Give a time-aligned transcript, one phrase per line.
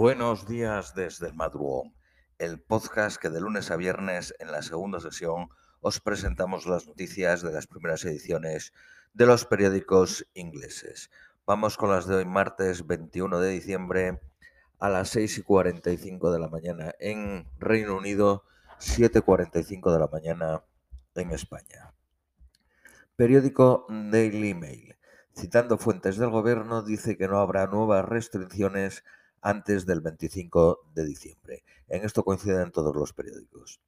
[0.00, 1.92] Buenos días desde el madrugón,
[2.38, 5.48] el podcast que de lunes a viernes en la segunda sesión
[5.80, 8.72] os presentamos las noticias de las primeras ediciones
[9.12, 11.10] de los periódicos ingleses.
[11.46, 14.20] Vamos con las de hoy, martes 21 de diciembre
[14.78, 18.44] a las 6 y 45 de la mañana en Reino Unido,
[18.78, 20.62] 7 y 45 de la mañana
[21.16, 21.92] en España.
[23.16, 24.94] Periódico Daily Mail.
[25.36, 29.02] Citando fuentes del gobierno, dice que no habrá nuevas restricciones
[29.42, 31.62] antes del 25 de diciembre.
[31.88, 33.80] En esto coinciden todos los periódicos.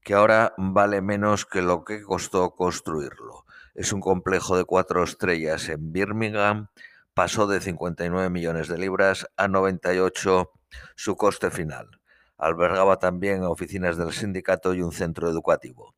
[0.03, 3.45] que ahora vale menos que lo que costó construirlo.
[3.75, 6.67] Es un complejo de cuatro estrellas en Birmingham,
[7.13, 10.51] pasó de 59 millones de libras a 98
[10.95, 12.01] su coste final.
[12.37, 15.95] Albergaba también oficinas del sindicato y un centro educativo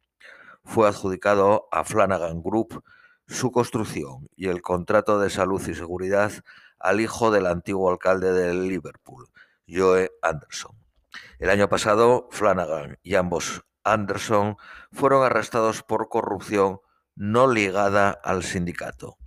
[0.64, 2.84] fue adjudicado a Flanagan Group
[3.28, 6.32] su construcción y el contrato de salud y seguridad
[6.80, 9.28] al hijo del antiguo alcalde de Liverpool,
[9.68, 10.76] Joe Anderson.
[11.40, 14.58] El año pasado, Flanagan y ambos Anderson
[14.92, 16.82] fueron arrestados por corrupción
[17.16, 19.18] no ligada al sindicato.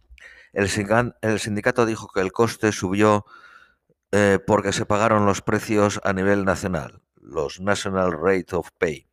[0.53, 3.27] El, sindicato dijo que el coste subió
[4.13, 9.09] eh, porque se pagaron los precios a nivel nacional, los National Rate of Pay,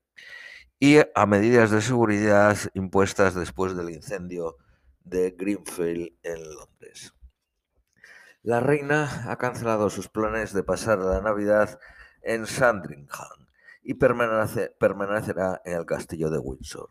[0.83, 4.57] y a medidas de seguridad impuestas después del incendio
[5.03, 7.13] de Greenfield en Londres.
[8.41, 11.79] La reina ha cancelado sus planes de pasar la Navidad
[12.23, 13.45] en Sandringham
[13.83, 16.89] y permanecerá en el castillo de Windsor.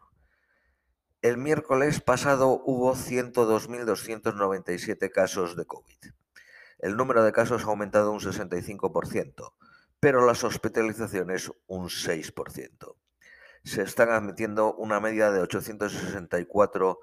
[1.20, 5.98] El miércoles pasado hubo 102.297 casos de COVID.
[6.78, 9.52] El número de casos ha aumentado un 65%,
[9.98, 12.94] pero las hospitalizaciones un 6%
[13.65, 17.00] se están admitiendo una media de 864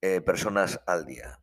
[0.00, 1.40] eh, personas al día.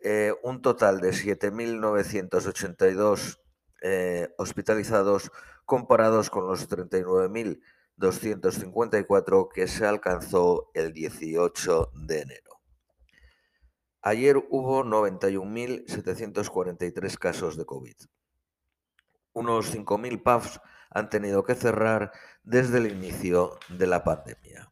[0.00, 3.38] Eh, un total de 7.982
[3.82, 5.30] eh, hospitalizados
[5.64, 12.50] comparados con los 39.254 que se alcanzó el 18 de enero.
[14.02, 17.96] Ayer hubo 91.743 casos de COVID.
[19.32, 22.12] Unos 5.000 pubs han tenido que cerrar
[22.42, 24.70] desde el inicio de la pandemia.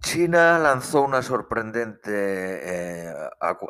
[0.00, 3.14] China lanzó una sorprendente eh,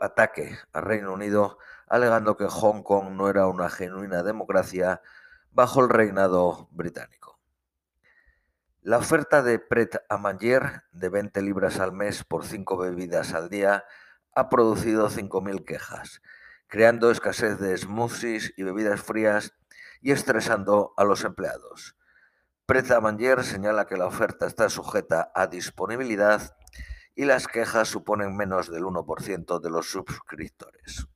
[0.02, 5.00] ataque al Reino Unido alegando que Hong Kong no era una genuina democracia
[5.52, 7.40] bajo el reinado británico.
[8.82, 13.48] La oferta de Pret a Manger de 20 libras al mes por 5 bebidas al
[13.48, 13.84] día
[14.34, 16.22] ha producido 5.000 quejas,
[16.68, 19.54] creando escasez de smoothies y bebidas frías
[20.00, 21.96] y estresando a los empleados.
[22.66, 26.54] Preta Manger señala que la oferta está sujeta a disponibilidad
[27.14, 31.08] y las quejas suponen menos del 1% de los suscriptores.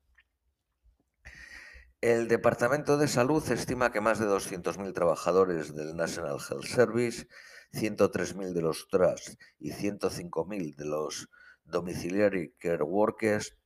[2.01, 7.29] El Departamento de Salud estima que más de 200.000 trabajadores del National Health Service,
[7.73, 11.29] 103.000 de los trusts y 105.000 de los
[11.65, 13.57] domiciliary care workers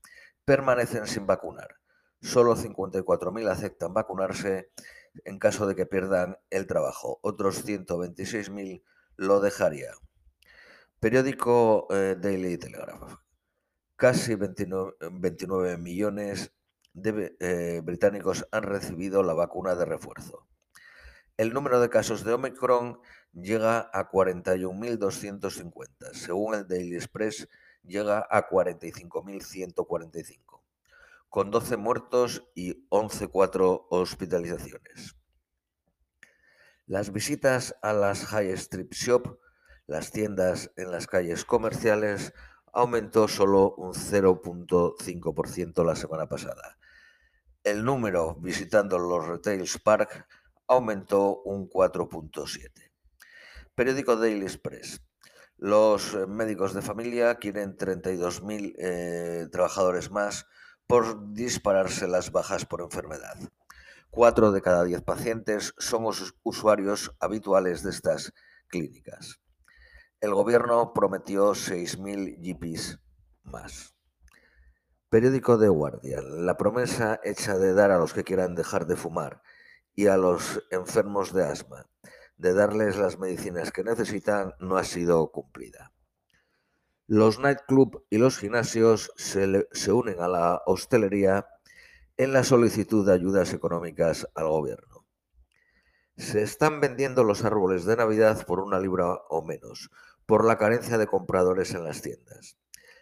[0.44, 1.76] permanecen sin vacunar.
[2.20, 4.70] Solo 54.000 aceptan vacunarse
[5.24, 7.18] en caso de que pierdan el trabajo.
[7.22, 8.82] Otros 126.000
[9.16, 9.92] lo dejaría.
[11.00, 13.16] Periódico eh, Daily Telegraph.
[13.96, 16.52] Casi 29, millones
[16.92, 20.46] de eh, británicos han recibido la vacuna de refuerzo.
[21.36, 22.98] El número de casos de Omicron
[23.32, 26.12] llega a 41.250.
[26.12, 27.46] Según el Daily Express,
[27.82, 30.65] llega a 45.145
[31.36, 35.16] con 12 muertos y 11,4 hospitalizaciones.
[36.86, 39.38] Las visitas a las High Street Shop,
[39.86, 42.32] las tiendas en las calles comerciales,
[42.72, 46.78] aumentó solo un 0.5% la semana pasada.
[47.62, 50.26] El número visitando los Retails Park
[50.66, 52.70] aumentó un 4.7.
[53.74, 55.02] Periódico Daily Express.
[55.58, 60.46] Los médicos de familia quieren 32.000 eh, trabajadores más
[60.86, 63.36] por dispararse las bajas por enfermedad.
[64.10, 68.32] Cuatro de cada diez pacientes somos usuarios habituales de estas
[68.68, 69.40] clínicas.
[70.20, 72.98] El gobierno prometió 6.000 GPs
[73.42, 73.94] más.
[75.08, 76.46] Periódico de Guardian.
[76.46, 79.42] La promesa hecha de dar a los que quieran dejar de fumar
[79.94, 81.86] y a los enfermos de asma
[82.36, 85.92] de darles las medicinas que necesitan no ha sido cumplida.
[87.08, 91.46] Los nightclubs y los gimnasios se, unen a la hostelería
[92.16, 95.06] en la solicitud de ayudas económicas al gobierno.
[96.16, 99.90] Se están vendiendo los árboles de Navidad por una libra o menos,
[100.26, 102.58] por la carencia de compradores en las tiendas.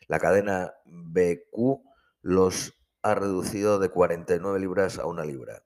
[0.07, 1.81] La cadena BQ
[2.21, 5.63] los ha reducido de 49 libras a una libra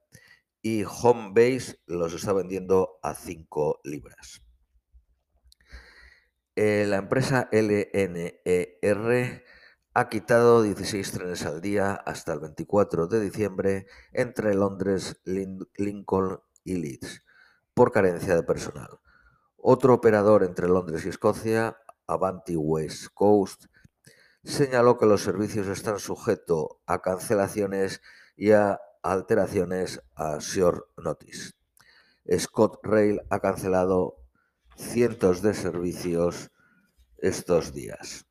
[0.63, 4.48] y Homebase los está vendiendo a 5 libras.
[6.61, 9.45] Eh, la empresa LNER
[9.95, 16.79] ha quitado 16 trenes al día hasta el 24 de diciembre entre Londres, Lincoln y
[16.79, 17.23] Leeds
[17.75, 18.99] por carencia de personal.
[19.57, 21.79] Otro operador entre Londres y Escocia,
[22.09, 23.67] Avanti West Coast,
[24.43, 28.03] señaló que los servicios están sujetos a cancelaciones
[28.37, 31.53] y a alteraciones a Short Notice.
[32.37, 34.28] Scott Rail ha cancelado
[34.79, 36.51] cientos de servicios
[37.19, 38.27] estos días.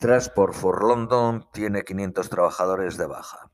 [0.00, 3.50] Transport for London tiene 500 trabajadores de baja.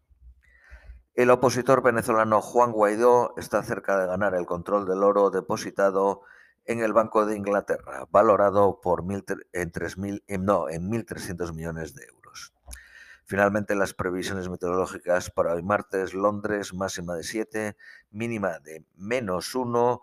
[1.15, 6.23] El opositor venezolano Juan Guaidó está cerca de ganar el control del oro depositado
[6.65, 9.99] en el Banco de Inglaterra, valorado por mil, en, 3,
[10.39, 12.55] no, en 1.300 millones de euros.
[13.25, 17.77] Finalmente, las previsiones meteorológicas para hoy martes, Londres, máxima de 7,
[18.11, 20.03] mínima de menos 1,